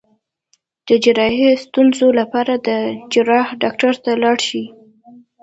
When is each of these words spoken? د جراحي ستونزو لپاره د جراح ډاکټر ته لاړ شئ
د 0.87 0.89
جراحي 1.03 1.49
ستونزو 1.65 2.07
لپاره 2.19 2.53
د 2.67 2.69
جراح 3.13 3.47
ډاکټر 3.61 3.93
ته 4.03 4.11
لاړ 4.23 4.37
شئ 4.47 4.65